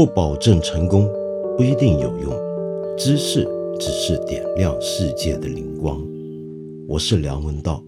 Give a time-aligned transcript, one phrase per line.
[0.00, 1.06] 不保证成功，
[1.58, 2.96] 不一定有用。
[2.96, 3.46] 知识
[3.78, 6.02] 只是点亮世界的灵光。
[6.88, 7.84] 我是梁文道。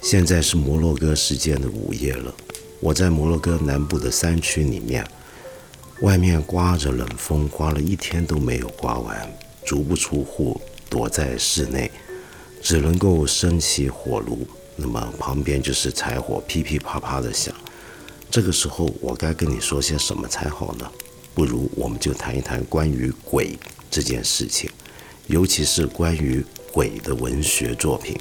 [0.00, 2.34] 现在是摩洛哥时间的午夜了，
[2.80, 5.06] 我在摩洛哥南部的山区里面，
[6.00, 9.30] 外面刮着冷风，刮了一天都没有刮完，
[9.66, 10.58] 足不出户，
[10.88, 11.90] 躲在室内。
[12.68, 17.54] 只能够升起火炉，那么旁边就是柴火噼噼啪啪的响。
[18.28, 20.90] 这个时候，我该跟你说些什么才好呢？
[21.32, 23.56] 不如我们就谈一谈关于鬼
[23.88, 24.68] 这件事情，
[25.28, 28.18] 尤其是关于鬼的文学作品。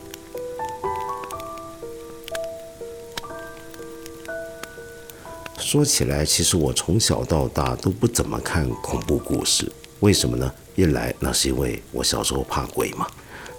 [5.58, 10.54] 说起来，其实我从小到大都不怎么看恐怖故事，为什么呢？
[10.76, 13.08] 一来，那是因为我小时候怕鬼嘛。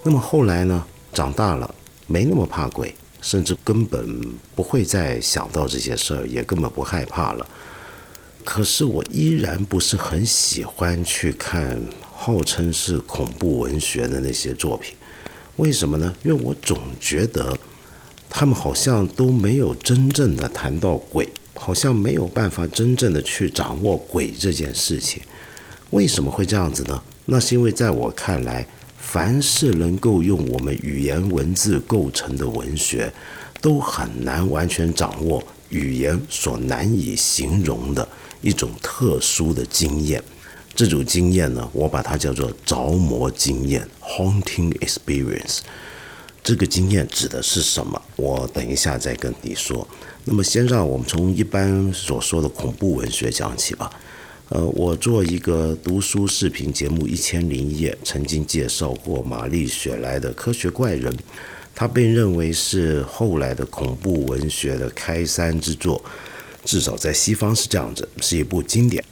[0.06, 0.86] 那么后来呢？
[1.12, 1.68] 长大了
[2.06, 4.20] 没那么怕鬼，甚至根本
[4.54, 7.44] 不会再想到这些事儿，也根本不害怕了。
[8.44, 11.82] 可是我依然不是很喜欢去看
[12.14, 14.94] 号称是恐怖文学的那些作品。
[15.56, 16.14] 为什么呢？
[16.22, 17.58] 因为我总觉得
[18.30, 25.20] 他们好像都没有真正的谈到鬼，好像没有办法真正的去掌握鬼这件事情。
[25.90, 27.02] 为什么会这样子呢？
[27.24, 28.64] 那是因为在我看来。
[29.17, 33.11] 凡是能够用我们语言文字构成的文学，
[33.62, 38.06] 都很难完全掌握语言所难以形容的
[38.42, 40.23] 一种特殊的经验。
[40.75, 45.61] 这种经验呢，我把它叫做着魔经验 （haunting experience）。
[46.45, 47.98] 这个经验指的是什么？
[48.17, 49.89] 我等一下再跟你说。
[50.25, 53.91] 那么，先让我们从一般所说的恐怖文学讲起吧。
[54.48, 61.12] 呃，我做一个读书视频节目《一千零一夜》，曾经介绍过玛丽雪莱的《科学怪人》，
[61.75, 66.01] 他被认为是后来的恐怖文学的开山之作，
[66.64, 69.05] 至少在西方是这样子，是一部经典。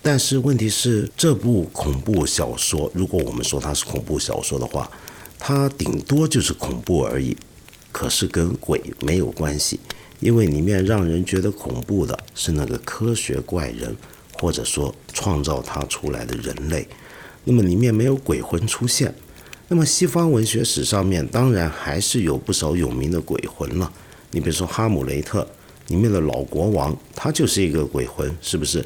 [0.00, 4.90] 但是问题是，这部恐怖小说，如果我们说它是恐怖小说的话，
[5.38, 7.36] 它顶多就是恐怖而已，
[7.92, 9.78] 可是跟鬼没有关系，
[10.20, 13.94] 因为里面让人觉得恐怖的是那个科学怪人。
[14.40, 16.88] 或者说创造它出来的人类，
[17.44, 19.14] 那么里面没有鬼魂出现。
[19.68, 23.92] 那么西方文学史上面当然还是有不少有名的鬼魂了。
[24.30, 25.42] 你比如说《哈姆雷特》
[25.90, 28.84] 里面的老国王，他就是一个鬼魂，是不是？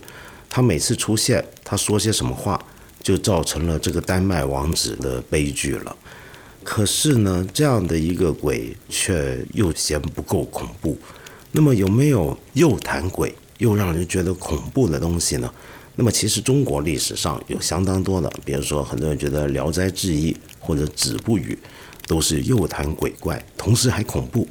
[0.51, 2.63] 他每次出现，他说些什么话，
[3.03, 5.97] 就造成了这个丹麦王子的悲剧了。
[6.63, 10.99] 可是呢，这样的一个鬼却又嫌不够恐怖。
[11.53, 13.35] 那么有没有又谈鬼？
[13.59, 15.53] 又让人觉得恐怖的东西呢？
[15.97, 21.57] 那么其实中国历史上有相当多的，比如说很多人觉得《聊斋志异》或者《子不语》
[22.09, 24.45] 都是又谈鬼怪，同时还恐怖。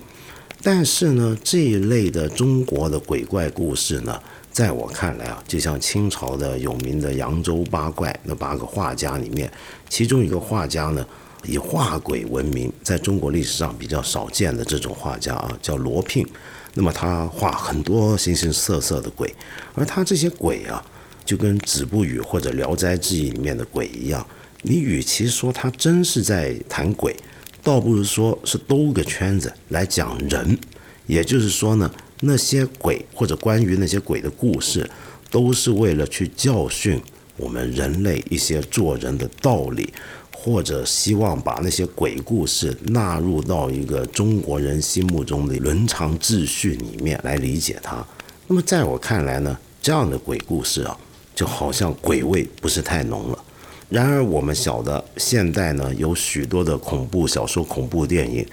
[0.62, 4.18] 但是呢，这一类的中国的鬼怪故事呢，
[4.54, 9.52] 在我看来啊，就像清朝的有名的扬州八怪那八个画家里面，
[9.90, 11.06] 其中一个画家呢，
[11.46, 16.26] 以画鬼闻名，在中国历史上比较少见的这种画家啊，叫罗聘。
[16.74, 19.34] 那么他画很多形形色色的鬼，
[19.76, 20.84] 而他这些鬼啊，
[21.24, 24.26] 就跟《子不语》或者《聊斋志异》里面的鬼一样。
[24.64, 27.16] 你与其说他真是在谈鬼，
[27.62, 30.58] 倒不如说是兜个圈子来讲人。
[31.06, 31.92] 也就是说呢，
[32.22, 34.90] 那些鬼或者关于那些鬼的故事，
[35.30, 37.00] 都是为了去教训
[37.36, 39.94] 我们人类一些做人的道理。
[40.44, 48.06] 或者希望把那些鬼故事纳入到一个中国人心目中的伦常秩序里面来理解它。
[48.48, 50.98] 那么在我看来呢，这样的鬼故事啊，
[51.34, 53.40] 就好像鬼味不是太浓了。
[53.88, 58.46] 然而我们晓得，现代呢有许多的恐怖小说、恐怖电影，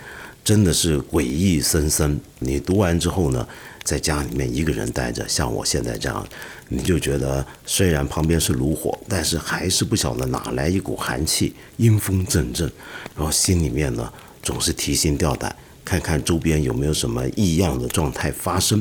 [0.44, 2.20] 真的是诡异森森。
[2.38, 3.44] 你读完之后呢？
[3.82, 6.24] 在家里面一个人待着，像我现在这样，
[6.72, 12.70] 你就觉得虽然旁边是炉火，但是还是不晓得哪来一股寒气，阴风阵阵，
[13.16, 18.80] 然后心里面呢总是提心吊胆，看看周边有没有什么异样的状态发生。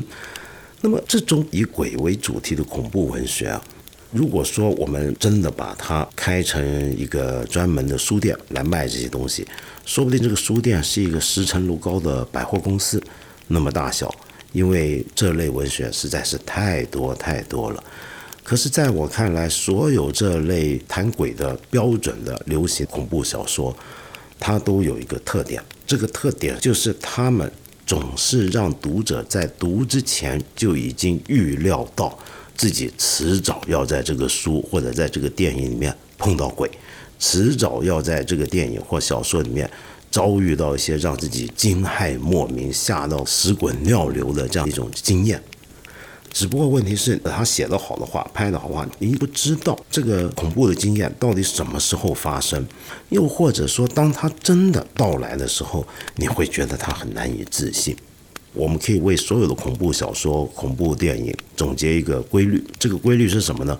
[0.80, 3.60] 那么这种以鬼为主题的恐怖文学啊，
[4.12, 9.44] 如果说我们真的把它开成一个专门的书店来卖这些东西，
[9.84, 13.02] 说不定这个书店是一个十层楼高的百货公司
[13.48, 14.14] 那么大小。
[14.52, 17.82] 因为这类文学实在是太多太多了，
[18.42, 23.74] 可是在我看来，所有这类谈鬼的标准的流行恐怖小说，
[24.38, 27.50] 它都有一个特点，这个特点就是他们
[27.86, 32.18] 总是让读者在读之前就已经预料到
[32.56, 36.70] 自己迟早要在这个书或者在这个电影里面碰到鬼，
[37.18, 39.70] 迟早要在这个电影或小说里面
[40.10, 45.42] 遭遇到一些让自己惊骇莫名、吓到屎滚尿流的这样一种经验。
[46.32, 52.64] 只不过问题是，他写的好的话，拍的好话，你不知道这个恐怖的经验到底什么时候发生，
[53.08, 55.84] 又或者说，当他真的到来的时候，
[56.14, 57.96] 你会觉得他很难以置信。
[58.52, 63.78] 我们可以为所有的恐怖小说、恐怖电影总结一个规律，这个规律是什么呢？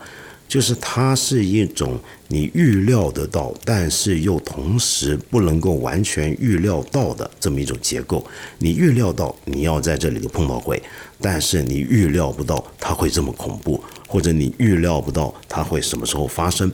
[0.50, 8.26] 就是它是一种你预料得到，但是又同时不能够完全预料到的这么一种结构。
[8.58, 10.82] 你预料到你要在这里头碰到鬼，
[11.20, 16.68] 但是你预料不到它会这么恐怖，或者你预料不到它会什么时候发生。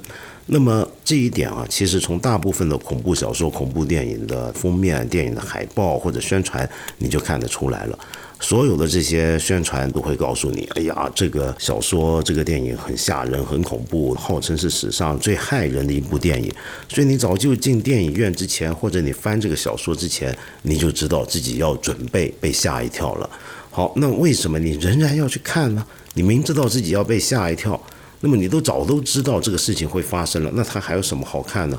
[0.47, 7.99] 那么这一点啊，其实从大部分的恐怖小说、恐怖电影的封面、电影的海报或者宣传，你就看得出来了。
[8.39, 16.53] 所有的这些宣传都会告诉你：哎呀，这个小说、这个电影很吓人、很恐怖，号称是史上最骇人的一部电影。
[16.89, 23.29] 所以你早就进电影院之前，或者你翻这个小说之前，你就知道自己要准备被吓一跳了。
[23.71, 25.85] 好，那为什么你仍然要去看呢？
[26.15, 27.81] 你明知道自己要被吓一跳。
[28.21, 31.79] 那么你都早都知道这个事情会发生了，那它还有什么好看呢？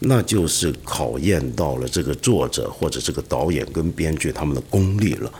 [0.00, 5.32] 那就是考验到了这个作者或者这个导演跟编剧他们的功力了。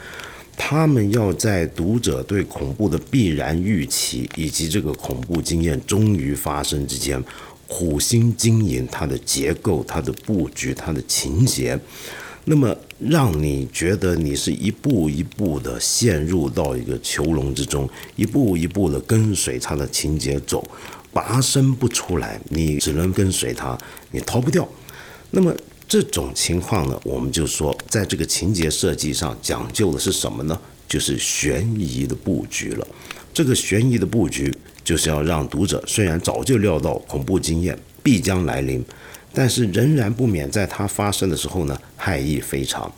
[0.57, 7.23] 他们要在读者对恐怖的必然预期以及这个恐怖经验终于发生之间，
[7.67, 11.79] 苦心经营它的结构、它的布局、它的情节。
[12.47, 20.63] 那么，让你觉得你是一步一步的陷入到一个囚笼之中，一步一步的跟随它的情节走，
[21.11, 23.79] 拔身不出来，你只能跟随它，
[24.11, 24.69] 你逃不掉。
[25.31, 25.55] 那么
[25.87, 30.59] 这种情况呢，我们就说，在这个情节设计上讲究的是什么呢？
[30.89, 32.87] 就是悬疑的布局了。
[33.33, 34.53] 这个悬疑的布局，
[34.83, 38.85] 就是要让读者虽然早就料到恐怖经验必将来临。
[39.37, 42.91] 但是仍然不免在它发生的时候呢，害意非常。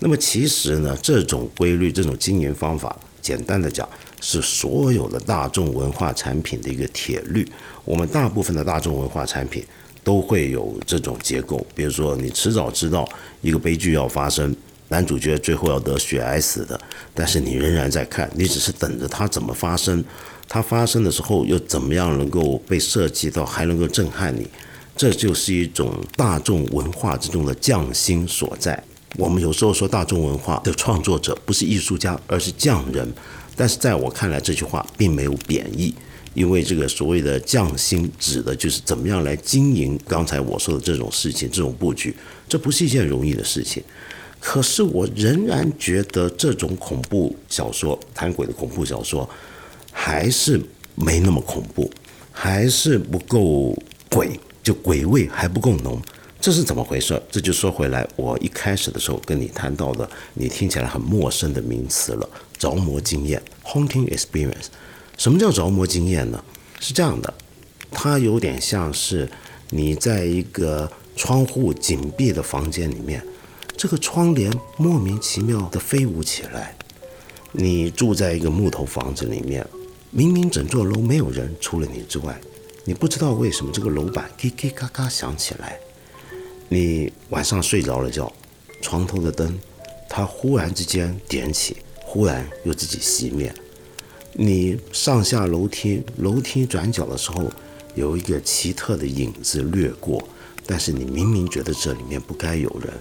[0.00, 3.88] 那么其实呢，这种规律、这种经营方法，简单的讲，
[4.20, 7.46] 是所有的大众文化产品的一个铁律。
[7.84, 9.64] 我们大部分的大众文化产品
[10.06, 11.66] 都会有这种结构。
[11.74, 13.04] 比如说，你迟早知道
[13.40, 14.54] 一个悲剧要发生，
[14.86, 16.80] 男主角最后要得血癌死的，
[17.12, 20.04] 但是你仍然在看，你只是等着它怎么发生，
[20.48, 24.46] 它发生的时候又怎么样能够被设计到还能够震撼你。
[24.96, 28.80] 这就是一种大众文化之中的匠心所在。
[29.16, 33.12] 我们有时候说大众文化的创作者不是艺术家，而是匠人。
[33.56, 35.92] 但是在我看来，这句话并没有贬义，
[36.36, 42.14] 因为这个所谓的匠心，指的就是怎么样来经营刚才我说的这种事情、这种布局。
[42.46, 43.82] 这不是一件容易的事情。
[44.38, 49.28] 可是我仍然觉得这种恐怖小说、谈鬼的恐怖小说，
[49.90, 50.60] 还是
[50.94, 51.90] 没那么恐怖，
[52.30, 53.74] 还是不够
[54.10, 54.38] 鬼。
[54.62, 56.02] 就鬼味还不够浓，
[56.40, 57.22] 这是怎么回事？
[57.30, 62.28] 这就说回来，我一开始的时候跟你谈到的，你听起来很陌生的名词了——
[62.58, 64.66] 着魔经验 （haunting experience）。
[65.16, 66.42] 什么叫着魔经验呢？
[66.78, 67.32] 是这样的，
[67.90, 69.28] 它有点像是
[69.70, 73.24] 你在一个窗户紧闭的房间里面，
[73.76, 76.76] 这个窗帘莫名其妙的飞舞起来。
[77.52, 79.66] 你住在一个木头房子里面，
[80.10, 82.38] 明明整座楼没有人，除了你之外。
[82.84, 85.78] 你不知道为什么这个楼板叽叽嘎嘎响起来，
[86.68, 88.30] 你晚上睡着了觉，
[88.82, 89.58] 床头的灯
[90.08, 93.52] 它忽然之间点起，忽然又自己熄灭。
[94.38, 97.50] 你上下楼梯，楼梯转角的时候
[97.94, 100.22] 有一个奇特的影子掠过，
[100.66, 102.92] 但是你明明觉得这里面不该有人。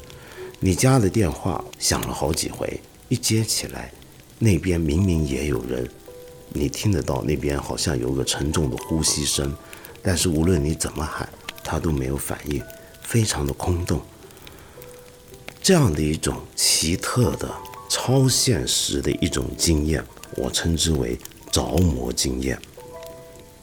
[0.62, 3.92] 你家的电话响了好几回，一接起来，
[4.40, 5.86] 那边明明也有人，
[6.54, 9.54] 你听得到那边好像有个沉重的呼吸声。
[10.02, 11.28] 但是无论你怎么喊，
[11.66, 12.64] 他都没有反应，
[13.02, 14.02] 非常的空洞。
[15.62, 17.54] 这样的一种奇特的、
[17.90, 20.02] 超现实的一种经验，
[20.36, 21.18] 我称之为
[21.52, 22.58] 着魔经验。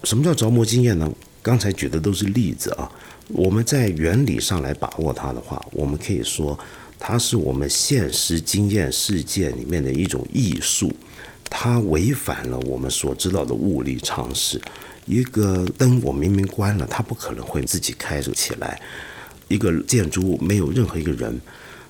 [0.04, 1.11] 什么叫着魔经验呢？
[1.42, 2.90] 刚才举的都是例子啊。
[3.28, 6.59] 我们在原理上来把握它的话，我们可以说，
[6.99, 10.92] 它是我们现实经验世界里面的一种艺术，
[11.49, 14.61] 它违反了我们所知道的物理常识。
[15.07, 18.81] 一个灯我明明关了，它不可能会自己开着起来。
[19.49, 21.40] 一个建筑物没有任何一个人，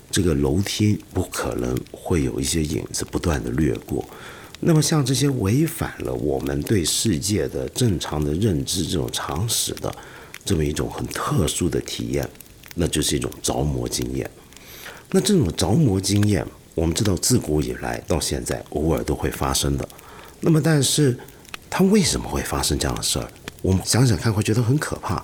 [0.09, 4.07] 这个楼梯不可能会有一些影子不断的掠过。
[4.65, 9.93] 那么像这些违反了我们对世界的正常的认知这种常识的
[10.45, 12.27] 这么一种很特殊的体验，
[12.75, 14.29] 那就是一种着魔经验。
[15.11, 19.87] 那这种着魔经验，我们知道自古以来到现在偶尔都会发生的。
[20.39, 21.17] 那么但是。
[21.75, 23.27] 它为什么会发生这样的事儿？
[23.63, 25.19] 我们想想看，会觉得很可怕。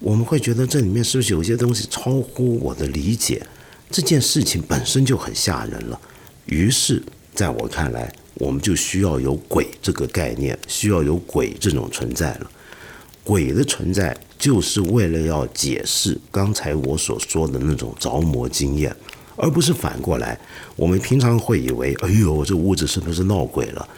[0.00, 3.46] 我们会觉得这里面是不是有一些东西超乎我的理解？
[3.90, 6.00] 这件事情本身就很吓人了。
[6.46, 7.02] 于是，
[7.34, 12.50] 在我看来，我们就需要有鬼这个概念，需要有鬼这种存在了。
[13.22, 18.94] 鬼的存在就是为了要解释刚才我所说的那种着魔经验，
[19.36, 20.38] 而不是反过来。
[20.76, 23.88] 我们平常会以为，哎呦，这屋子是不是闹鬼了？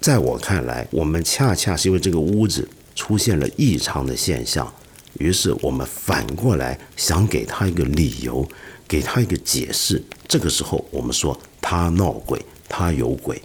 [0.00, 4.72] 在我看来，我们恰恰是因为这个屋子出现了异常的现象，
[5.18, 8.46] 于是我们反过来想给他一个理由，
[8.86, 10.02] 给他一个解释。
[10.28, 12.40] 这个时候，我们说他闹鬼，
[12.72, 13.40] 他有鬼。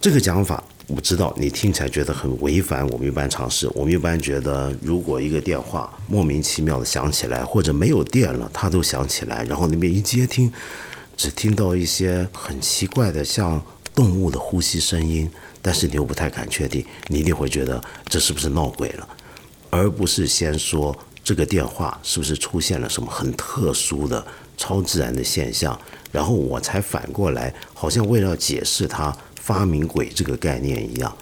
[0.00, 0.62] 这个讲法。
[0.86, 3.66] 我知道你听起来觉得很违反我们一般常识。
[3.72, 10.52] 我们一般觉得，如果一个电话莫名其妙的响起来，或者没有电了，它都响起来，然后那边一接听，
[11.16, 13.58] 只听到一些很奇怪的像
[13.94, 15.30] 动物的呼吸声音，
[15.62, 19.08] 但是你又不太敢确定，你一定会觉得这是不是闹鬼了，
[19.70, 24.22] 而不是先说这个电话是不是出现了什么很特殊的
[24.56, 25.78] 超自然的现象，
[26.12, 29.16] 然后我才反过来，好像为了解释它。
[29.44, 31.14] 发明鬼这个概念一样，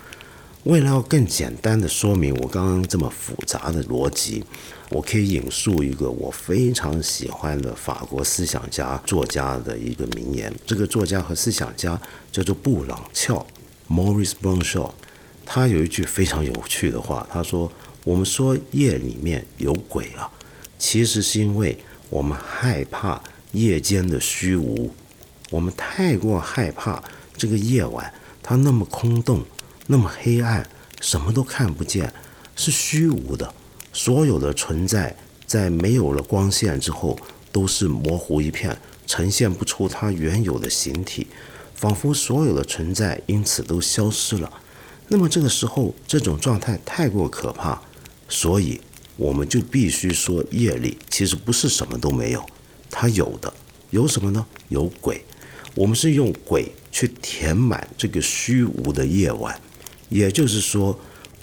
[0.62, 4.44] 为了要更简单的说明我刚刚这么复杂的逻辑，
[4.90, 10.54] 我可以引述一个我非常喜欢的法国思想家作家的一个名言。
[10.64, 13.44] 这个作家和思想家叫做布朗翘
[13.90, 14.92] （Maurice Blanchard）。
[15.44, 17.72] 他有一句非常有趣的话，他说
[18.06, 20.30] ：“我们说夜里面有鬼啊，
[20.78, 21.76] 其实是因为
[22.12, 23.19] 我们害怕
[23.52, 24.92] 夜间的虚无，
[25.49, 27.02] 我们太过害怕。”
[27.35, 29.42] 这个夜晚，它那么空洞，
[29.87, 30.69] 那么黑暗，
[31.00, 32.12] 什么都看不见，
[32.54, 33.52] 是虚无的。
[33.95, 35.16] 所有的存在，
[35.47, 37.19] 在没有了光线之后，
[37.50, 38.76] 都是模糊一片，
[39.07, 41.26] 呈现不出它原有的形体，
[41.75, 44.52] 仿佛所有的存在因此都消失了。
[45.09, 47.81] 那么这个时候，这种状态太过可怕，
[48.28, 48.78] 所以
[49.16, 52.45] 我们就必须说，夜里其实不是什么都没有，
[52.90, 53.52] 它有的
[53.90, 54.47] 有什么呢？
[54.69, 55.23] 有鬼。
[55.75, 59.59] 我们是用鬼去填满这个虚无的夜晚，
[60.09, 60.99] 也就是说，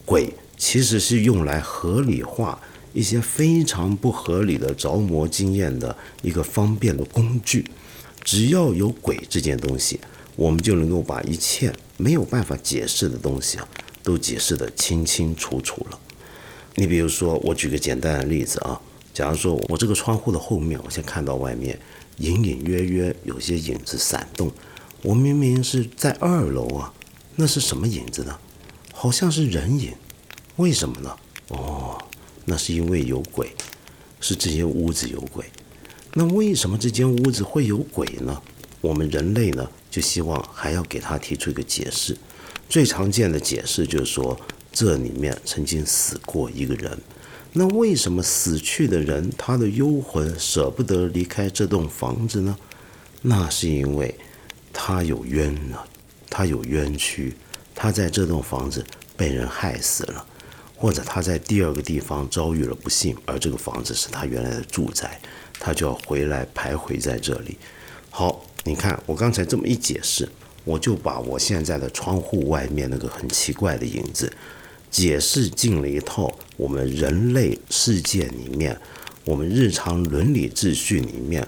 [0.06, 2.62] 鬼其实是用来合理化
[2.94, 7.66] 一些非常不合理的着魔经验的一个方便的工具。
[8.24, 10.00] 只要有鬼这件东西，
[10.36, 13.68] 我们就能够把一切没有办法解释的东西啊，
[14.04, 16.00] 都解释得清清楚楚了。
[16.80, 18.80] 你比如说，我举个简单的例子啊，
[19.14, 21.78] 假如说我这个窗户的后面，我先看到外面。
[22.20, 24.50] 隐隐约约有些影子闪动，
[25.02, 26.94] 我明明是在二楼啊，
[27.36, 28.38] 那是什么影子呢？
[28.94, 29.94] 好像是人影，
[30.56, 31.18] 为什么呢？
[31.50, 31.98] 哦，
[32.46, 33.52] 那是因为有鬼，
[34.22, 35.46] 是这间屋子有鬼。
[36.14, 38.42] 那为什么这间屋子会有鬼呢？
[38.80, 42.18] 我们人类呢，就希望还要给他提出一个解释。
[42.70, 44.40] 最常见的解释就是说，
[44.72, 46.98] 这里面曾经死过一个人。
[47.52, 52.56] 那为什么死去的人他的幽魂舍不得离开这栋房子呢？
[53.24, 54.14] 那是因为
[54.72, 55.78] 他有冤呢，
[56.30, 57.34] 他有冤屈，
[57.74, 58.86] 他在这栋房子
[59.18, 60.26] 被人害死了，
[60.76, 65.20] 或者他在第二个地方遭遇了不幸，而这个房子是他原来的住宅，
[65.60, 67.58] 他就要回来徘徊在这里。
[68.12, 70.30] 好，你看我刚才这么一解释，
[70.64, 74.32] 我就把我现在的窗户外面那个很奇怪的影子。
[74.90, 78.78] 解释进了一套我们人类世界里面，
[79.26, 81.48] 我们日常伦理秩序里面，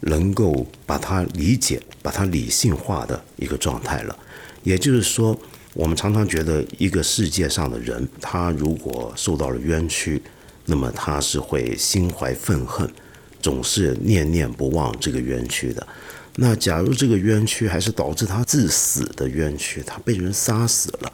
[0.00, 4.18] 能够把它理解、把它理性化的一个状态了。
[4.62, 5.36] 也就是说，
[5.74, 10.22] 我们常常觉得一个世界上的人，他如果受到了冤屈，
[10.66, 12.88] 那么他是会心怀愤恨，
[13.40, 15.86] 总是念念不忘这个冤屈的。
[16.36, 21.12] 那假如这个冤屈还是导致他致死的冤屈，他被人杀死了。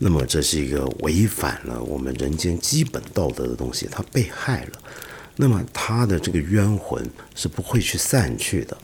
[0.00, 4.72] 那么这是一个违反了我们人间基本道德的东西，他被害了，
[5.36, 8.76] 那么他的这个冤魂是不会去散去的。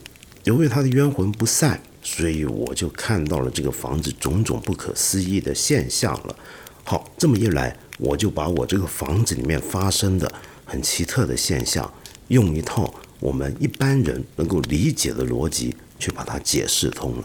[0.45, 6.35] 由于他的冤魂不散，所以我就看到了这个房子种种不可思议的现象了。
[6.83, 10.31] 好，这么一来，我就把我这个房子里面发生的
[10.65, 11.93] 很奇特的现象，
[12.29, 17.23] 用一套我们一般人能够理解的逻辑去把它解释通了。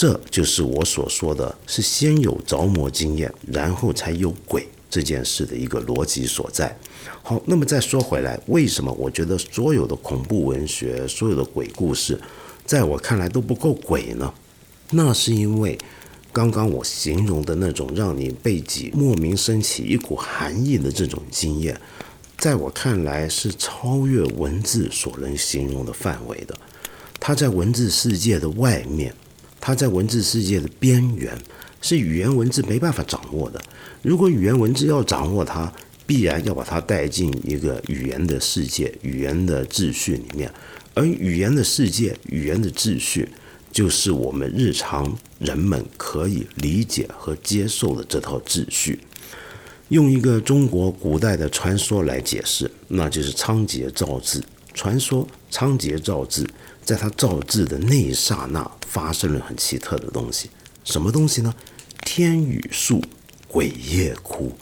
[0.00, 6.74] 这就是我所说的是先有着魔经验，然后才有鬼这件事的一个逻辑所在。
[7.22, 12.18] 好，那么再说回来，为什么我觉得所有的恐怖文学、所有的鬼故事，
[12.64, 14.32] 在我看来都不够鬼呢？
[14.92, 15.76] 那是因为
[16.32, 21.78] 刚刚我形容的那种让你背脊莫名升起一股寒意的这种经验，
[22.38, 26.56] 在我看来是超越文字所能形容的范围的。
[27.20, 29.14] 它在文字世界的外面。
[29.60, 31.36] 它在文字世界的边缘，
[31.82, 33.60] 是语言文字没办法掌握的。
[34.02, 35.70] 如果语言文字要掌握它，
[36.06, 40.50] 必然要把它带进一个语言的世界、语言的秩序里面，
[40.94, 43.28] 而语言的世界、语言的秩序，
[43.70, 48.98] 就是我们日常人们可以理解和接受的这套秩序。
[49.90, 54.42] 用一个中国古代的传说来解释，那就是仓颉造字。
[54.72, 56.46] 传说仓颉造字，
[56.84, 60.50] 在他造字的那一刹那，发生了很奇特的东西。
[60.84, 61.54] 什么东西呢？
[62.04, 63.02] 天雨粟，
[63.48, 64.52] 鬼夜哭。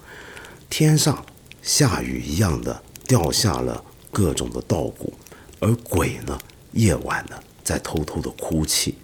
[0.70, 1.24] 天上。
[1.60, 5.12] 下雨一样的掉下了各种的稻谷，
[5.60, 6.38] 而鬼呢，
[6.72, 8.94] 夜晚呢在偷偷的哭泣。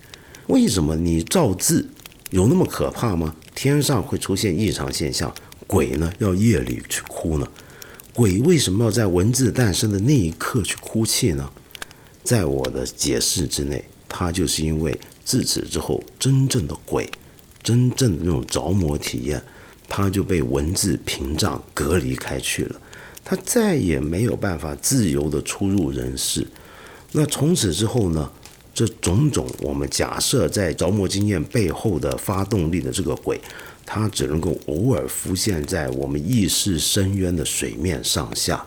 [0.47, 1.87] 为什么你造字
[2.30, 3.37] 有那么可怕吗？
[3.54, 5.35] 天上会出现异常现象，
[5.66, 7.47] 鬼呢要夜里去哭呢？
[8.14, 11.52] 鬼为什么要在文字诞生的那一刻去哭泣呢？
[12.25, 17.09] 在我的解释之内，它就是因为自此之后，真正的鬼，
[17.62, 19.40] 真正的那种着魔体验。
[19.87, 22.81] 他就被文字屏障隔离开去了，
[23.23, 26.45] 他再也没有办法自由的出入人世。
[27.12, 28.28] 那从此之后呢？
[28.73, 33.40] 这种种我们假设在着魔经验背后的发动力的这个鬼，
[33.87, 38.66] 他只能够偶尔浮现在我们意识深渊的水面上下，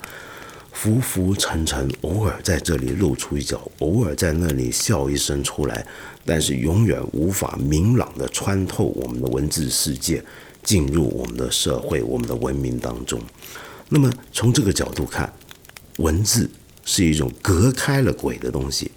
[0.79, 5.84] 浮浮沉沉，偶尔在这里露出一角，偶尔在那里笑一声出来，
[6.24, 10.24] 但是永远无法明朗的穿透我们的文字世界。
[10.62, 13.19] 进入我们的社会、我们的文明当中。
[13.88, 15.31] 那么从这个角度看，
[15.98, 16.50] 文字
[16.84, 18.91] 是一种隔开了鬼的东西，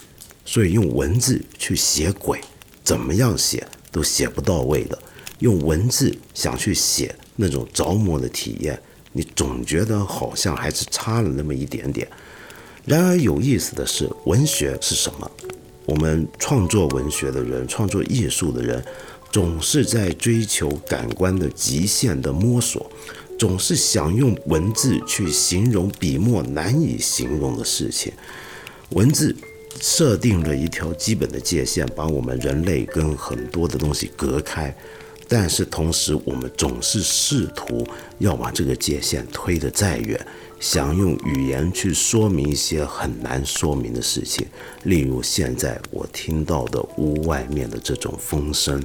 [0.45, 2.41] 所以用文字去写鬼，
[2.83, 4.99] 怎么样写都写不到位的。
[5.39, 12.09] 用文字想去写那种着魔的体验，你总觉得好像还是差了那么一点点。
[12.85, 15.31] 然而有意思的是，文学是什么？
[15.87, 18.85] 我们创作文学的人，创作艺术的人。
[19.33, 22.91] 总是在追求感官的极限的摸索，
[23.39, 28.13] 总是想用文字去形容笔墨难以形容的事情。
[28.89, 29.33] 文字
[29.81, 34.77] 设定了一条基本的界限，把我们人类跟很多的东西隔开。
[35.33, 37.87] 但是同时，我们总是试图
[38.19, 40.27] 要把这个界限推得再远，
[40.59, 44.45] 想用语言去说明一些很难说明的事情。
[44.83, 48.83] 例如，现在我听到的屋外面的这种风声。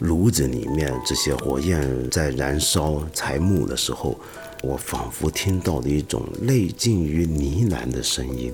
[0.00, 4.20] 炉子里面这些火焰在燃烧柴木的时候，
[4.62, 8.52] 我仿佛听到了一种类近于呢喃的声音。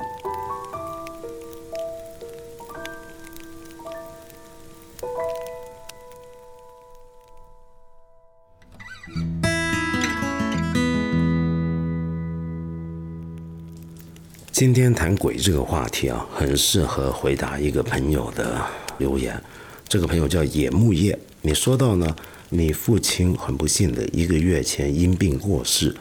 [14.54, 18.64] 今天谈鬼这个话题啊，很适合回答一个朋友的
[18.98, 19.42] 留言。
[19.88, 21.18] 这个朋友叫野木叶。
[21.42, 22.14] 你说到呢，
[22.50, 25.92] 你父亲很不幸的一个月前因病过世，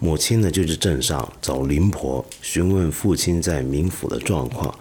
[0.00, 4.76] 母亲呢就去镇上找灵婆询问父亲在冥府的状况。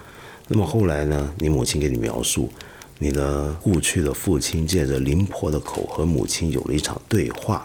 [0.48, 2.50] 那么后来呢，你母亲给你描述，
[2.98, 7.64] 你的故去的父亲借着灵婆的口和母亲有了一场对话。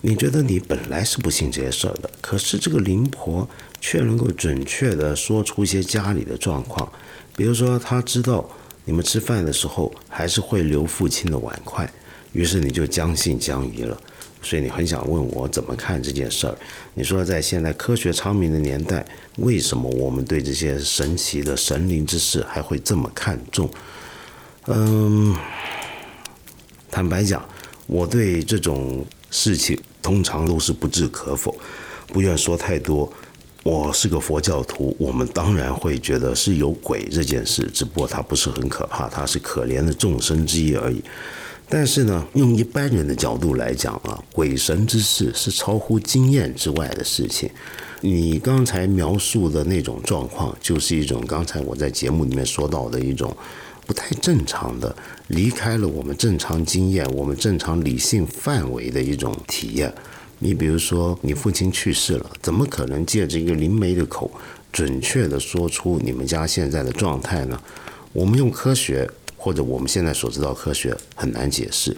[0.00, 3.48] 你觉得你本来是不信这些事儿的，可是这个灵婆
[3.80, 6.90] 却能够准确地说出一些家里的状况，
[7.36, 8.48] 比如说他知道。
[8.88, 11.92] 你们吃饭的时候还是会留父亲的碗筷，
[12.32, 14.00] 于是你就将信将疑了。
[14.40, 16.56] 所以你很想问我怎么看这件事儿？
[16.94, 19.04] 你说在现在科学昌明的年代，
[19.38, 23.68] 为什么我们对这些神奇的神灵之事还会这么看重？
[24.66, 25.34] 嗯，
[26.88, 27.44] 坦白讲，
[27.88, 31.52] 我对这种事情通常都是不置可否，
[32.06, 33.12] 不愿说太多。
[33.66, 41.02] 我是个佛教徒，我们当然会觉得是有鬼这件事，只不过它不是很可怕，它是可怜的众生之一而已。
[41.68, 47.50] 但是呢，用一般人的角度来讲啊，鬼神之事是超乎经验之外的事情。
[48.02, 53.36] 你刚才描述的那种状况，就是一种刚才我在节目里面说到的一种
[53.84, 54.94] 不太正常的，
[55.26, 59.92] 离开了我们正常经验、我们正常理性范围的一种体验。
[60.38, 64.30] 你比如说，你父亲去世了，怎么可能借着一个灵媒的口，
[64.70, 67.58] 准确的说出你们家现在的状态呢？
[68.12, 71.96] 我们用科学或者我们现在所知道科学很难解释。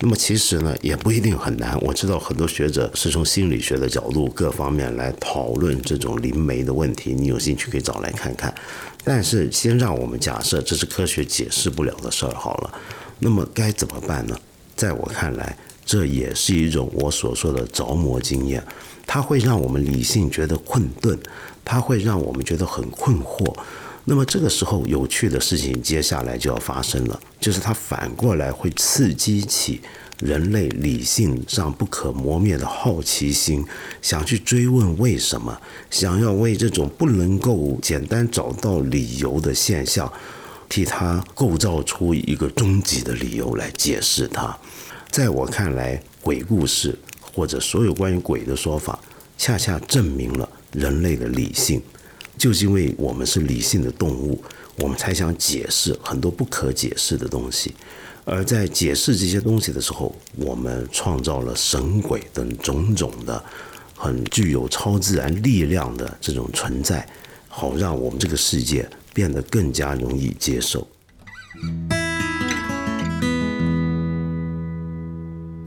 [0.00, 1.76] 那么其实呢，也不一定很难。
[1.80, 7.12] 我知道很多学者是从心理学的角度各方面来讨论这种灵媒的问题。
[7.14, 8.54] 你有兴趣可以找来看看。
[9.02, 12.72] 但是先让我们假设这是科学解释不了的事儿好了。
[13.18, 14.38] 那么该怎么办呢？
[14.76, 15.56] 在我看来。
[15.88, 18.62] 这也是一种我所说的着魔经验，
[19.06, 21.18] 它会让我们理性觉得困顿，
[21.64, 23.56] 它会让我们觉得很困惑。
[24.04, 29.80] 那么这个时候，有趣的事情接下来就要发生了，就是它反过来会刺激起
[30.18, 33.64] 人类理性上不可磨灭的好奇心，
[34.02, 35.58] 想去追问为什么，
[35.90, 40.12] 想要为这种不能够简单找到理由的现象，
[40.68, 44.54] 替它构造出一个终极的理由来解释它。
[45.10, 48.98] 在我看来，鬼故事或者所有关于鬼的说法，
[49.36, 51.82] 恰恰证明了人类的理性。
[52.36, 54.40] 就是因为我们是理性的动物，
[54.76, 57.74] 我们才想解释很多不可解释的东西。
[58.24, 63.42] 而在解释这些东西的时候，我们创造了神鬼等种种的
[63.96, 67.08] 很具有超自然力量的这种存在，
[67.48, 70.86] 好让我们这个世界变得更加容易接受。